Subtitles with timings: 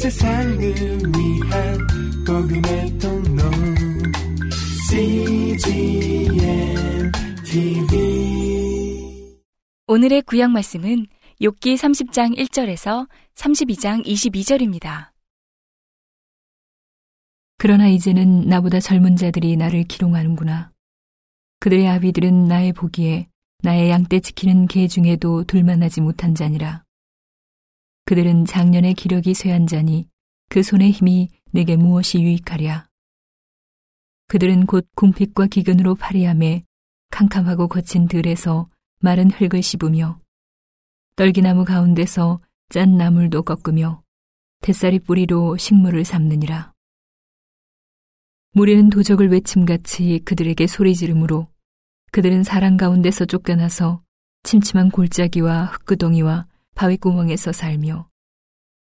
[0.00, 1.78] 세상을 위한
[2.26, 3.42] 복음의 통로
[4.88, 6.32] CGM
[7.44, 9.36] TV
[9.88, 11.06] 오늘의 구약 말씀은
[11.42, 15.10] 욥기 30장 1절에서 32장 22절입니다.
[17.58, 20.72] 그러나 이제는 나보다 젊은 자들이 나를 기롱하는구나.
[21.58, 23.28] 그들의 아비들은 나의 보기에
[23.62, 26.84] 나의 양떼 지키는 개 중에도 둘만하지 못한 자니라.
[28.04, 30.08] 그들은 작년의 기력이 쇠한 자니
[30.48, 32.88] 그 손의 힘이 내게 무엇이 유익하랴.
[34.28, 36.64] 그들은 곧 궁핍과 기근으로 파리함에
[37.10, 38.68] 캄캄하고 거친 들에서
[39.00, 40.20] 마른 흙을 씹으며
[41.16, 44.02] 떨기나무 가운데서 짠 나물도 꺾으며
[44.62, 46.72] 뱃살이 뿌리로 식물을 삼느니라.
[48.52, 51.48] 무리는 도적을 외침같이 그들에게 소리 지르므로
[52.12, 54.02] 그들은 사람 가운데서 쫓겨나서
[54.42, 58.08] 침침한 골짜기와 흙구덩이와 바위구멍에서 살며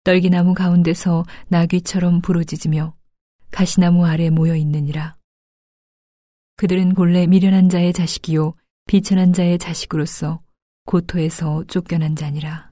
[0.03, 2.95] 떨기나무 가운데서 나귀처럼 부르짖으며
[3.51, 5.17] 가시나무 아래 모여 있느니라.
[6.55, 8.53] 그들은 본래 미련한 자의 자식이요
[8.85, 10.41] 비천한 자의 자식으로서
[10.85, 12.71] 고토에서 쫓겨난 자니라.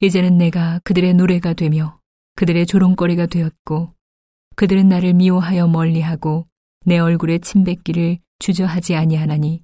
[0.00, 2.00] 이제는 내가 그들의 노래가 되며
[2.36, 3.94] 그들의 조롱거리가 되었고
[4.56, 6.46] 그들은 나를 미워하여 멀리하고
[6.84, 9.62] 내 얼굴에 침뱉기를 주저하지 아니하나니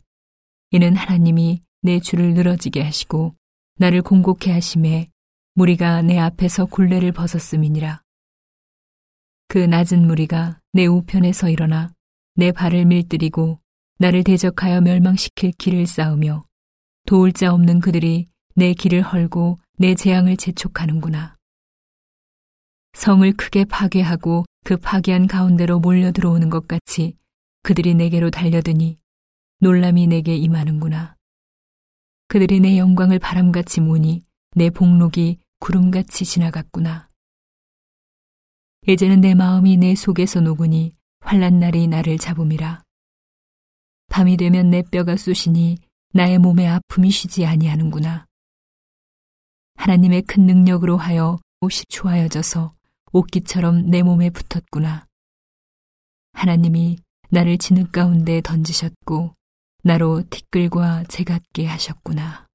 [0.71, 3.35] 이는 하나님이 내 줄을 늘어지게 하시고
[3.79, 5.11] 나를 공곡해 하심에
[5.55, 8.01] 무리가 내 앞에서 굴레를 벗었음이니라.
[9.49, 11.93] 그 낮은 무리가 내 우편에서 일어나
[12.35, 13.61] 내 발을 밀들이고
[13.99, 16.45] 나를 대적하여 멸망시킬 길을 쌓으며
[17.07, 21.37] 도울 자 없는 그들이 내 길을 헐고 내 재앙을 재촉하는구나.
[22.95, 27.17] 성을 크게 파괴하고 그 파괴한 가운데로 몰려 들어오는 것 같이
[27.63, 28.99] 그들이 내게로 달려드니
[29.61, 31.16] 놀람이 내게 임하는구나.
[32.29, 34.25] 그들이 내 영광을 바람같이 모니
[34.55, 37.09] 내 복록이 구름같이 지나갔구나.
[38.89, 42.83] 이제는 내 마음이 내 속에서 녹으니 환란 날이 나를 잡음이라.
[44.09, 45.79] 밤이 되면 내 뼈가 쑤시니
[46.15, 48.27] 나의 몸에 아픔이 쉬지 아니하는구나.
[49.77, 52.75] 하나님의 큰 능력으로 하여 옷이 추하여져서
[53.13, 55.07] 옷깃처럼 내 몸에 붙었구나.
[56.33, 56.99] 하나님이
[57.31, 59.36] 나를 진흙 가운데 던지셨고
[59.87, 62.49] 나로 티끌과 재 같게 하셨구나.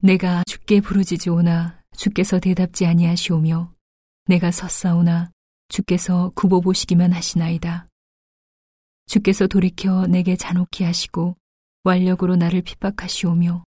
[0.00, 3.72] 내가 주께 부르짖으오나 주께서 대답지 아니하시오며
[4.26, 5.32] 내가 섰사오나
[5.68, 7.88] 주께서 굽어 보시기만 하시나이다.
[9.06, 11.38] 주께서 돌이켜 내게 잔혹히 하시고
[11.84, 13.64] 완력으로 나를 핍박하시오며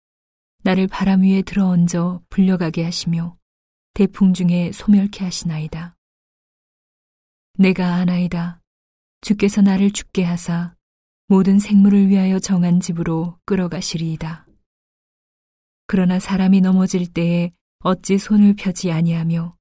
[0.64, 3.36] 나를 바람 위에 들어얹어 불려가게 하시며
[3.94, 5.98] 대풍 중에 소멸케 하시나이다.
[7.56, 8.62] 내가 아나이다.
[9.20, 10.76] 주께서 나를 죽게 하사
[11.28, 14.46] 모든 생물을 위하여 정한 집으로 끌어가시리이다.
[15.88, 19.56] 그러나 사람이 넘어질 때에 어찌 손을 펴지 아니하며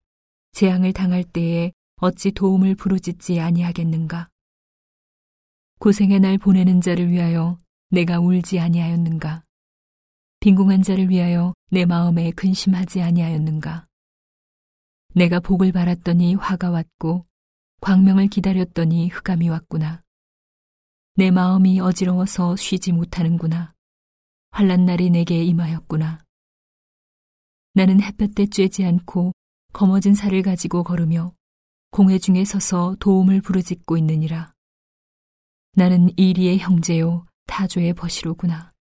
[0.52, 4.28] 재앙을 당할 때에 어찌 도움을 부르짖지 아니하겠는가?
[5.78, 7.58] 고생의 날 보내는 자를 위하여
[7.90, 9.44] 내가 울지 아니하였는가?
[10.40, 13.86] 빈궁한 자를 위하여 내 마음에 근심하지 아니하였는가?
[15.14, 17.24] 내가 복을 바랐더니 화가 왔고
[17.80, 20.02] 광명을 기다렸더니 흑암이 왔구나.
[21.14, 23.74] 내 마음이 어지러워서 쉬지 못하는구나.
[24.50, 26.24] 환란 날이 내게 임하였구나.
[27.74, 29.32] 나는 햇볕 때 쬐지 않고
[29.74, 31.34] 검어진 살을 가지고 걸으며
[31.90, 34.54] 공회 중에 서서 도움을 부르짖고 있느니라.
[35.74, 38.72] 나는 이리의 형제요 타조의 버시로구나.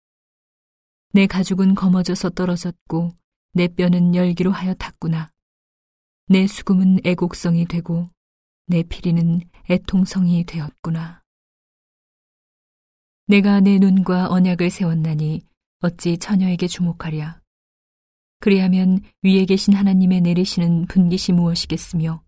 [1.12, 3.10] 내 가죽은 검어져서 떨어졌고
[3.54, 5.30] 내 뼈는 열기로 하여 탔구나.
[6.28, 8.08] 내 수금은 애곡성이 되고
[8.66, 11.19] 내 피리는 애통성이 되었구나.
[13.30, 15.42] 내가 내 눈과 언약을 세웠나니
[15.82, 17.40] 어찌 처녀에게 주목하랴.
[18.40, 22.24] 그리하면 위에 계신 하나님의 내리시는 분깃이 무엇이겠으며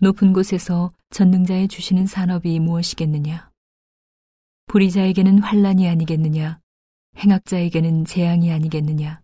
[0.00, 3.50] 높은 곳에서 전능자의 주시는 산업이 무엇이겠느냐.
[4.68, 6.58] 불의자에게는 환란이 아니겠느냐.
[7.18, 9.20] 행악자에게는 재앙이 아니겠느냐.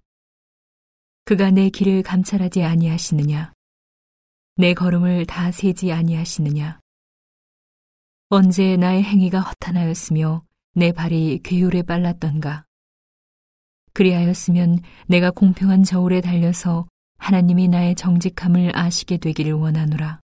[1.25, 3.55] 그가 내 길을 감찰하지 아니하시느냐.
[4.57, 6.79] 내 걸음을 다 세지 아니하시느냐?
[8.29, 10.45] 언제 나의 행위가 허탄하였으며
[10.79, 12.67] 내 발이 괴율에 빨랐던가?
[13.95, 16.87] 그리하였으면 내가 공평한 저울에 달려서
[17.17, 20.21] 하나님이 나의 정직함을 아시게 되기를 원하노라.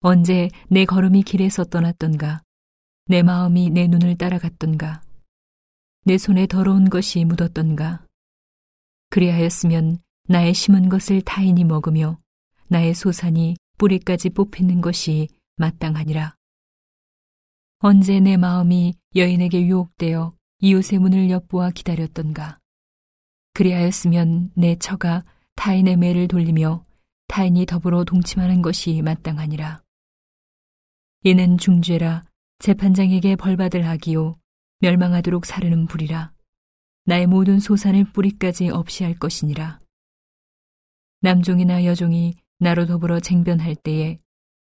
[0.00, 2.42] 언제 내 걸음이 길에서 떠났던가?
[3.04, 5.02] 내 마음이 내 눈을 따라갔던가?
[6.04, 8.04] 내 손에 더러운 것이 묻었던가?
[9.10, 9.98] 그리하였으면
[10.28, 12.18] 나의 심은 것을 타인이 먹으며
[12.66, 16.35] 나의 소산이 뿌리까지 뽑히는 것이 마땅하니라.
[17.88, 22.58] 언제 내 마음이 여인에게 유혹되어 이웃의 문을 엿보아 기다렸던가.
[23.54, 25.24] 그리하였으면 내 처가
[25.54, 26.84] 타인의 매를 돌리며
[27.28, 29.84] 타인이 더불어 동침하는 것이 마땅하니라.
[31.22, 32.24] 이는 중죄라
[32.58, 34.34] 재판장에게 벌받을 하기요
[34.80, 36.32] 멸망하도록 사르는 불이라
[37.04, 39.78] 나의 모든 소산을 뿌리까지 없이 할 것이니라.
[41.20, 44.18] 남종이나 여종이 나로 더불어 쟁변할 때에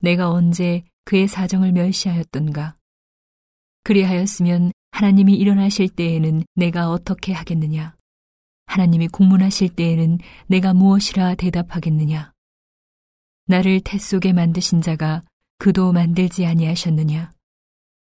[0.01, 2.77] 내가 언제 그의 사정을 멸시하였던가.
[3.85, 7.95] 그리하였으면 하나님이 일어나실 때에는 내가 어떻게 하겠느냐.
[8.67, 12.33] 하나님이 공문하실 때에는 내가 무엇이라 대답하겠느냐.
[13.47, 15.23] 나를 태 속에 만드신 자가
[15.59, 17.31] 그도 만들지 아니하셨느냐.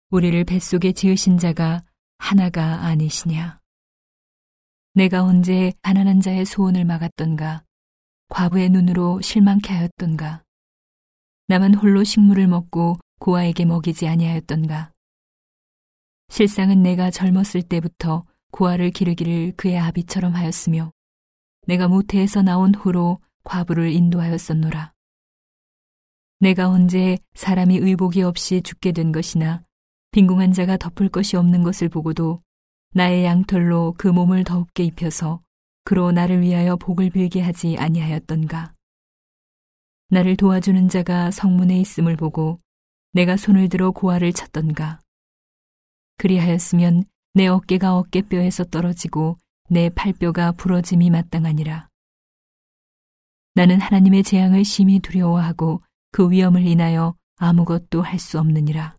[0.09, 1.83] 우리를 뱃속에 지으신 자가
[2.17, 3.59] 하나가 아니시냐.
[4.93, 7.63] 내가 언제 가난한 자의 소원을 막았던가.
[8.29, 10.43] 과부의 눈으로 실망케 하였던가.
[11.47, 14.91] 나만 홀로 식물을 먹고 고아에게 먹이지 아니하였던가.
[16.29, 20.91] 실상은 내가 젊었을 때부터 고아를 기르기를 그의 아비처럼 하였으며
[21.67, 24.93] 내가 모태에서 나온 후로 과부를 인도하였었노라.
[26.39, 29.63] 내가 언제 사람이 의복이 없이 죽게 된 것이나
[30.11, 32.41] 빈궁한 자가 덮을 것이 없는 것을 보고도
[32.93, 35.41] 나의 양털로 그 몸을 더웁게 입혀서
[35.83, 38.73] 그로 나를 위하여 복을 빌게 하지 아니하였던가.
[40.09, 42.59] 나를 도와주는 자가 성문에 있음을 보고
[43.13, 44.99] 내가 손을 들어 고아를 쳤던가.
[46.17, 47.03] 그리하였으면
[47.33, 49.37] 내 어깨가 어깨뼈에서 떨어지고
[49.69, 51.87] 내 팔뼈가 부러짐이 마땅하니라.
[53.53, 55.81] 나는 하나님의 재앙을 심히 두려워하고
[56.11, 58.97] 그 위험을 인하여 아무것도 할 수 없느니라.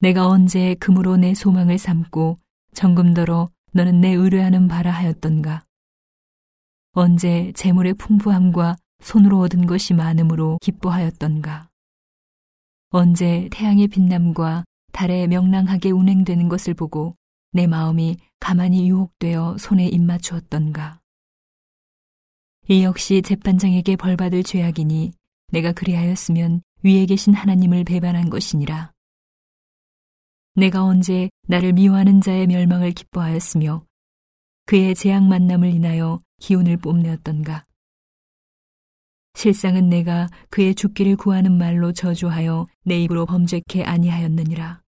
[0.00, 2.38] 내가 언제 금으로 내 소망을 삼고
[2.72, 5.64] 정금더러 너는 내 의뢰하는 바라 하였던가.
[6.92, 11.68] 언제 재물의 풍부함과 손으로 얻은 것이 많음으로 기뻐하였던가.
[12.90, 17.16] 언제 태양의 빛남과 달의 명랑하게 운행되는 것을 보고
[17.52, 21.00] 내 마음이 가만히 유혹되어 손에 입맞추었던가.
[22.68, 25.12] 이 역시 재판장에게 벌받을 죄악이니
[25.52, 28.92] 내가 그리하였으면 위에 계신 하나님을 배반한 것이니라.
[30.54, 33.84] 내가 언제 나를 미워하는 자의 멸망을 기뻐하였으며
[34.66, 37.64] 그의 재앙 만남을 인하여 기운을 뽐내었던가.
[39.38, 44.82] 실상은 내가 그의 죽기를 구하는 말로 저주하여 내 입으로 범죄케 아니하였느니라.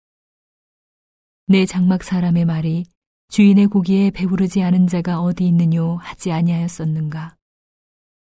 [1.48, 2.86] 내 장막 사람의 말이
[3.28, 7.36] 주인의 고기에 배부르지 않은 자가 어디 있느뇨 하지 아니하였었는가.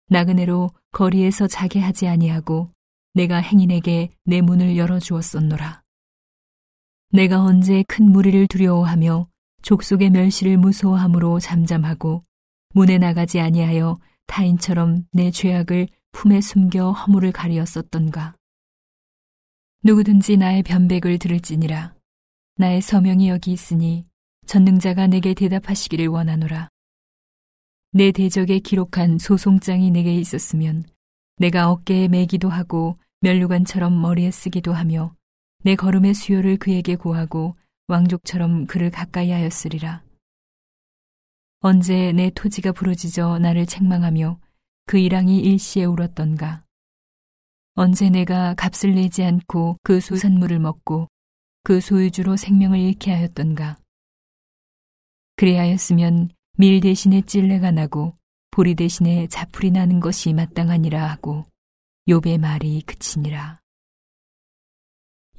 [0.07, 2.71] 나그네로 거리에서 자게 하지 아니하고
[3.15, 5.83] 내가 행인에게 내 문을 열어주었었노라.
[7.11, 9.27] 내가 언제 큰 무리를 두려워하며
[9.63, 12.23] 족속의 멸시를 무서워함으로 잠잠하고
[12.73, 18.37] 문에 나가지 아니하여 타인처럼 내 죄악을 품에 숨겨 허물을 가리었었던가.
[19.83, 21.93] 누구든지 나의 변백을 들을지니라.
[22.57, 24.07] 나의 서명이 여기 있으니
[24.47, 26.69] 전능자가 내게 대답하시기를 원하노라.
[27.91, 30.85] 내 대적에 기록한 소송장이 내게 있었으면
[31.37, 35.15] 내가 어깨에 매기도 하고 멸류관처럼 머리에 쓰기도 하며
[35.65, 37.57] 내 걸음의 수요를 그에게 구하고
[37.89, 40.03] 왕족처럼 그를 가까이 하였으리라.
[41.61, 44.44] 언제 내 토지가 부러지져 나를 책망하며
[44.87, 46.65] 그 일랑이 일시에 울었던가.
[47.75, 51.09] 언제 내가 값을 내지 않고 그 소산물을 먹고
[51.63, 53.79] 그 소유주로 생명을 잃게 하였던가.
[55.37, 58.17] 그리하였으면 밀 대신에 찔레가 나고
[58.51, 61.45] 보리 대신에 잡풀이 나는 것이 마땅하니라 하고
[62.09, 63.61] 욥의 말이 그치니라.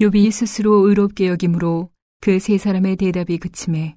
[0.02, 1.90] 욥이 스스로 의롭게 여기므로
[2.26, 3.96] 그 세 사람의 대답이 그치매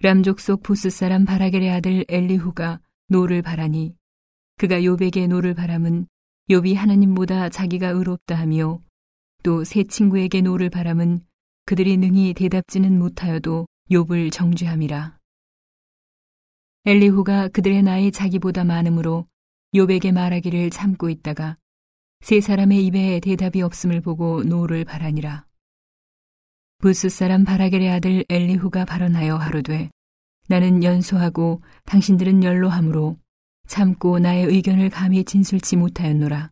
[0.00, 3.94] 람 족속 부스 사람 바라겔의 아들 엘리후가 노를 발하니
[4.60, 6.06] 그가 욥에게 노를 발함은
[6.50, 8.82] 욥이 하나님보다 자기가 의롭다 하며
[9.42, 11.24] 또 세 친구에게 노를 발함은
[11.64, 15.18] 그들이 능히 대답지는 못하여도 욥을 정죄함이라.
[16.84, 19.26] 엘리후가 그들의 나이 자기보다 많으므로
[19.74, 21.56] 욥에게 말하기를 참고 있다가
[22.20, 25.46] 세 사람의 입에 대답이 없음을 보고 노를 발하니라.
[26.82, 29.88] 부스 사람 바라겔의 아들 엘리후가 발언하여 가로되
[30.48, 33.16] 나는 연소하고 당신들은 연로하므로
[33.70, 36.50] 참고 나의 의견을 감히 진술치 못하였노라.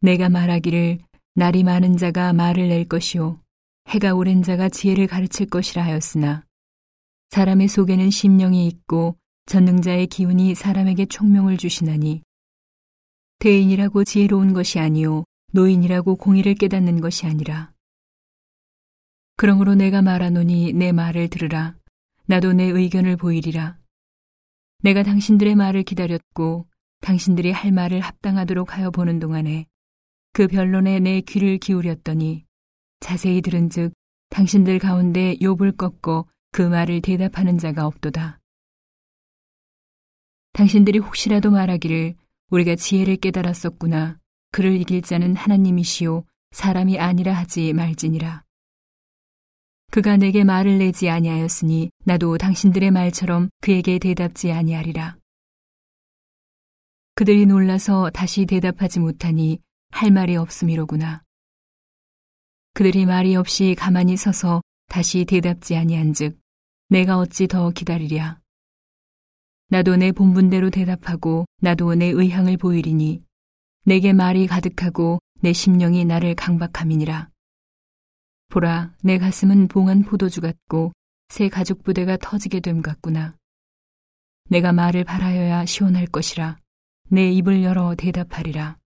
[0.00, 1.00] 내가 말하기를
[1.34, 3.38] 날이 많은 자가 말을 낼 것이요
[3.88, 6.46] 해가 오랜 자가 지혜를 가르칠 것이라 하였으나
[7.28, 12.22] 사람의 속에는 심령이 있고 전능자의 기운이 사람에게 총명을 주시나니
[13.40, 17.70] 대인이라고 지혜로운 것이 아니요 노인이라고 공의를 깨닫는 것이 아니라.
[19.36, 21.76] 그러므로 내가 말하노니 내 말을 들으라.
[22.24, 23.76] 나도 내 의견을 보이리라
[24.82, 26.66] 내가 당신들의 말을 기다렸고
[27.00, 29.66] 당신들이 할 말을 합당하도록 하여 보는 동안에
[30.32, 32.44] 그 변론에 내 귀를 기울였더니
[33.00, 33.92] 자세히 들은즉
[34.30, 38.38] 당신들 가운데 욥을 꺾어 그 말을 대답하는 자가 없도다.
[40.52, 42.14] 당신들이 혹시라도 말하기를
[42.50, 44.18] 우리가 지혜를 깨달았었구나.
[44.50, 48.44] 그를 이길 자는 하나님이시요 사람이 아니라 하지 말지니라.
[49.90, 55.16] 그가 내게 말을 내지 아니하였으니 나도 당신들의 말처럼 그에게 대답지 아니하리라.
[57.14, 61.22] 그들이 놀라서 다시 대답하지 못하니 할 말이 없음이로구나.
[62.74, 66.38] 그들이 말이 없이 가만히 서서 다시 대답지 아니한즉
[66.90, 68.38] 내가 어찌 더 기다리랴.
[69.70, 73.22] 나도 내 본분대로 대답하고 나도 내 의향을 보이리니
[73.84, 77.30] 내게 말이 가득하고 내 심령이 나를 강박함이니라.
[78.48, 80.92] 보라, 내 가슴은 봉한 포도주 같고
[81.28, 83.36] 새 가죽 부대가 터지게 됨 같구나.
[84.48, 86.58] 내가 말을 바라여야 시원할 것이라.
[87.10, 88.78] 내 입을 열어 대답하리라.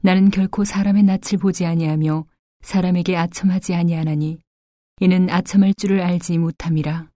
[0.00, 2.24] 나는 결코 사람의 낯을 보지 아니하며
[2.62, 4.38] 사람에게 아첨하지 아니하나니
[5.00, 7.10] 이는 아첨할 줄을 알지 못함이라.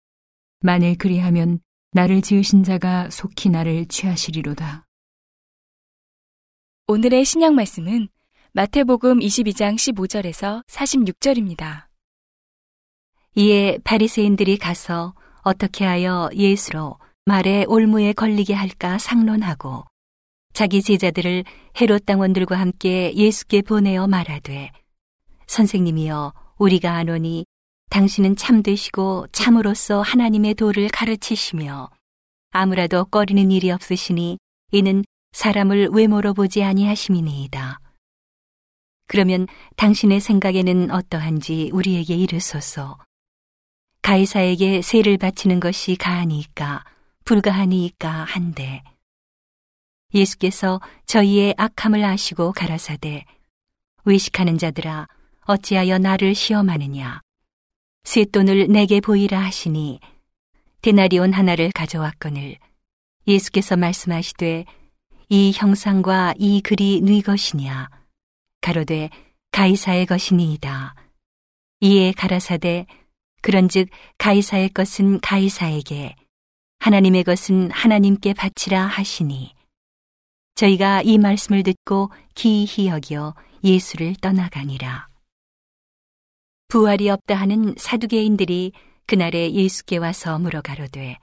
[0.60, 1.60] 만일 그리하면
[1.92, 4.84] 나를 지으신 자가 속히 나를 취하시리로다.
[6.88, 8.08] 오늘의 신약 말씀은
[8.56, 11.88] 마태복음 22장 15절에서 46절입니다.
[13.34, 16.96] 이에 바리새인들이 가서 어떻게 하여 예수로
[17.26, 19.84] 말에 올무에 걸리게 할까 상론하고
[20.54, 21.44] 자기 제자들을
[21.78, 24.70] 헤롯 당원들과 함께 예수께 보내어 말하되
[25.46, 27.44] 선생님이여 우리가 아노니
[27.90, 31.90] 당신은 참되시고 참으로서 하나님의 도를 가르치시며
[32.52, 34.38] 아무라도 꺼리는 일이 없으시니
[34.72, 37.80] 이는 사람을 외모로 보지 아니하심이니이다.
[39.06, 39.46] 그러면
[39.76, 42.98] 당신의 생각에는 어떠한지 우리에게 이르소서.
[44.02, 46.84] 가이사에게 세를 바치는 것이 가하니까
[47.24, 48.84] 불가하니까 한데
[50.14, 53.24] 예수께서 저희의 악함을 아시고 가라사대
[54.04, 55.08] 외식하는 자들아
[55.46, 57.20] 어찌하여 나를 시험하느냐
[58.04, 59.98] 쇳돈을 내게 보이라 하시니
[60.82, 62.58] 데나리온 하나를 가져왔거늘
[63.26, 64.66] 예수께서 말씀하시되
[65.28, 67.90] 이 형상과 이 글이 네 것이냐
[68.66, 69.10] 가로되
[69.52, 70.96] 가이사의 것이니이다
[71.82, 72.86] 이에 가라사대
[73.40, 76.16] 그런즉 가이사의 것은 가이사에게
[76.80, 79.54] 하나님의 것은 하나님께 바치라 하시니
[80.56, 85.06] 저희가 이 말씀을 듣고 기이히 여겨 예수를 떠나가니라.
[86.66, 88.72] 부활이 없다 하는 사두개인들이
[89.06, 91.18] 그날에 예수께 와서 물어가로되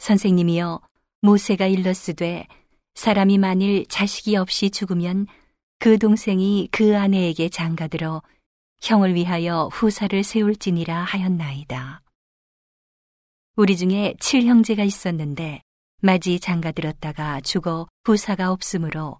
[0.00, 0.82] 선생님이여
[1.22, 2.46] 모세가 일렀으되
[2.94, 5.26] 사람이 만일 자식이 없이 죽으면
[5.78, 8.22] 그 동생이 그 아내에게 장가들어
[8.82, 12.02] 형을 위하여 후사를 세울지니라 하였나이다.
[13.56, 15.62] 우리 중에 칠형제가 있었는데
[16.00, 19.18] 마지 장가들었다가 죽어 부사가 없으므로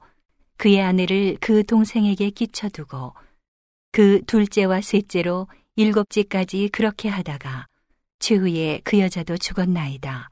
[0.56, 3.14] 그의 아내를 그 동생에게 끼쳐두고
[3.92, 7.66] 그 둘째와 셋째로 일곱째까지 그렇게 하다가
[8.18, 10.30] 최후에 그 여자도 죽었나이다.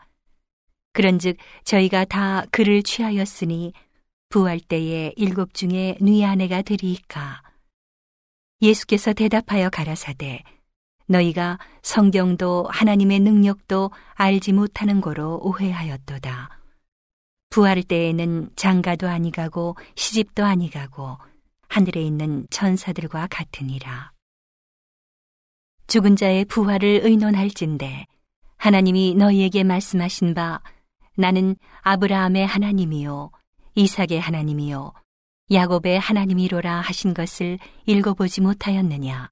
[0.92, 3.72] 그런즉 저희가 다 그를 취하였으니
[4.32, 7.42] 부활 때에 일곱 중에 네 아내가 되리이까.
[8.62, 10.42] 예수께서 대답하여 가라사대
[11.06, 16.48] 너희가 성경도 하나님의 능력도 알지 못하는 거로 오해하였도다.
[17.50, 21.18] 부활 때에는 장가도 아니가고 시집도 아니가고
[21.68, 24.12] 하늘에 있는 천사들과 같으니라.
[25.88, 28.06] 죽은 자의 부활을 의논할진대
[28.56, 30.62] 하나님이 너희에게 말씀하신 바
[31.18, 33.30] 나는 아브라함의 하나님이요
[33.74, 34.92] 이삭의 하나님이요
[35.50, 39.30] 야곱의 하나님이로라 하신 것을 읽어보지 못하였느냐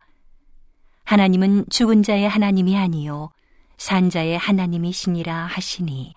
[1.05, 3.31] 하나님은 죽은 자의 하나님이 아니요
[3.79, 6.15] 산자의 하나님이시니라 하시니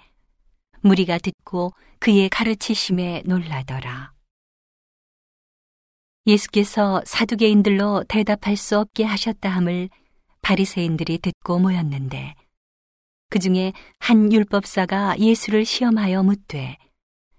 [0.81, 4.11] 무리가 듣고 그의 가르치심에 놀라더라.
[6.27, 9.89] 예수께서 사두개인들로 대답할 수 없게 하셨다 함을
[10.41, 12.35] 바리새인들이 듣고 모였는데
[13.29, 16.77] 그 중에 한 율법사가 예수를 시험하여 묻되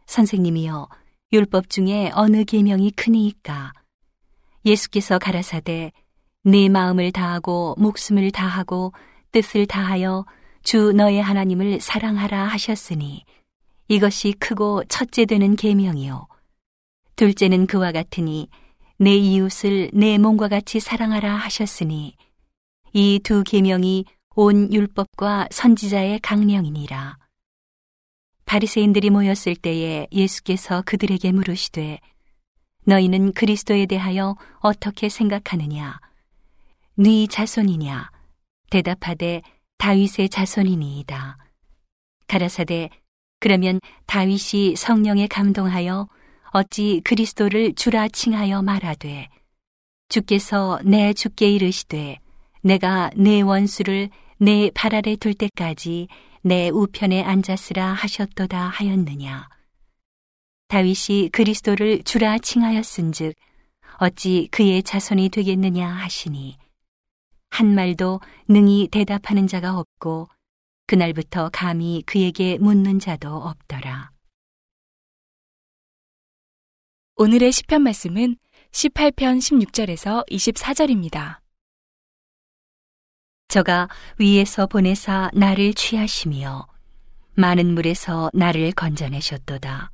[0.07, 0.89] 선생님이여
[1.33, 3.73] 율법 중에 어느 계명이 크니이까?
[4.65, 5.93] 예수께서 가라사대
[6.45, 8.93] 네 마음을 다하고 목숨을 다하고
[9.33, 10.25] 뜻을 다하여
[10.63, 13.25] 주 너의 하나님을 사랑하라 하셨으니
[13.89, 16.27] 이것이 크고 첫째 되는 계명이요.
[17.17, 18.49] 둘째는 그와 같으니
[18.99, 22.17] 내 이웃을 내 몸과 같이 사랑하라 하셨으니
[22.93, 24.05] 이 두 계명이
[24.37, 27.19] 온 율법과 선지자의 강령이니라
[28.55, 31.99] 바리새인들이 모였을 때에 예수께서 그들에게 물으시되
[32.85, 35.99] 너희는 그리스도에 대하여 어떻게 생각하느냐?
[36.95, 38.13] 네 자손이냐?
[38.71, 39.43] 대답하되
[39.79, 41.37] 다윗의 자손이니이다.
[42.29, 42.91] 가라사대
[43.41, 46.09] 그러면 다윗이 성령에 감동하여
[46.53, 49.31] 어찌 그리스도를 주라 칭하여 말하되
[50.09, 52.21] 주께서 내 주께 이르시되
[52.63, 56.07] 내가 내 원수를 내 발 아래 둘 때까지
[56.47, 59.49] 내 우편에 앉았으라 하셨도다 하였느냐.
[60.69, 63.35] 다윗이 그리스도를 주라 칭하였은즉
[63.97, 66.59] 어찌 그의 자손이 되겠느냐 하시니
[67.49, 70.29] 한 말도 능히 대답하는 자가 없고
[70.87, 74.11] 그날부터 감히 그에게 묻는 자도 없더라.
[77.17, 78.37] 오늘의 시편 말씀은
[78.71, 81.44] 18편 16절에서 24절입니다.
[83.55, 86.67] 저가 위에서 보내사 나를 취하시며
[87.37, 89.93] 많은 물에서 나를 건져내셨도다.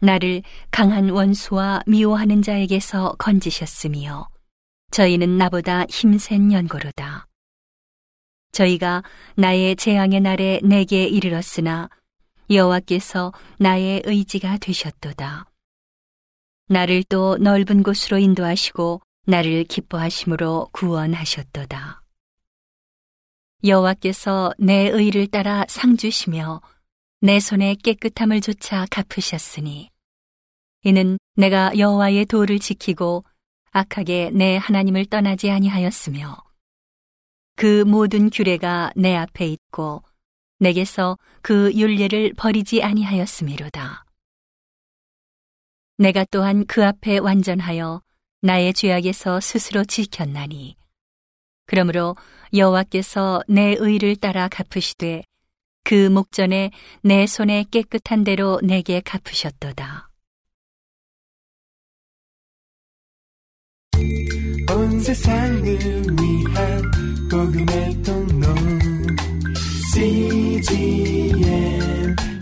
[0.00, 4.28] 나를 강한 원수와 미워하는 자에게서 건지셨으며
[4.90, 7.28] 저희는 나보다 힘센 연고로다.
[8.50, 9.04] 저희가
[9.36, 11.88] 나의 재앙의 날에 내게 이르렀으나
[12.50, 15.48] 여호와께서 나의 의지가 되셨도다.
[16.66, 21.97] 나를 또 넓은 곳으로 인도하시고 나를 기뻐하심으로 구원하셨도다.
[23.64, 26.60] 여호와께서 내 의를 따라 상 주시며
[27.20, 29.90] 내 손의 깨끗함을 조차 갚으셨으니
[30.84, 33.24] 이는 내가 여호와의 도를 지키고
[33.72, 36.36] 악하게 내 하나님을 떠나지 아니하였으며
[37.56, 40.04] 그 모든 규례가 내 앞에 있고
[40.60, 44.04] 내게서 그 윤례를 버리지 아니하였음이로다.
[45.96, 48.02] 내가 또한 그 앞에 완전하여
[48.40, 50.77] 나의 죄악에서 스스로 지켰나니
[51.68, 52.16] 그러므로
[52.54, 55.22] 여호와께서 내 의를 따라 갚으시되
[55.84, 56.70] 그 목전에
[57.02, 60.08] 내 손에 깨끗한 대로 내게 갚으셨도다.
[64.70, 66.82] 온 세상을 위한
[67.30, 68.54] 복음의 통로
[69.92, 71.36] CGM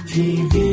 [0.06, 0.65] TV